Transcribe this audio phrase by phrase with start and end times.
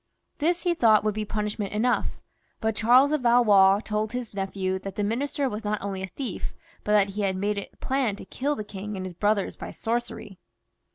[0.39, 2.19] This he thought would be punishment enough;
[2.59, 6.53] but Charles of Valois told his nephew that the Minister was not only a thief,
[6.83, 9.69] but that he had made a plan to kill the king and his brothers by
[9.69, 10.39] sorcery.